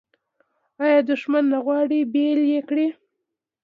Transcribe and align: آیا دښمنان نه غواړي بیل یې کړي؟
آیا 0.83 0.99
دښمنان 1.09 1.45
نه 1.53 1.57
غواړي 1.65 1.99
بیل 2.13 2.39
یې 2.53 2.61
کړي؟ 2.69 2.87